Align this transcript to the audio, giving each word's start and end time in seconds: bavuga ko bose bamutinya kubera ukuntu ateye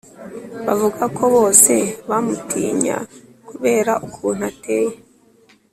bavuga 0.65 1.03
ko 1.17 1.23
bose 1.35 1.73
bamutinya 2.09 2.97
kubera 3.49 3.93
ukuntu 4.07 4.41
ateye 4.51 4.95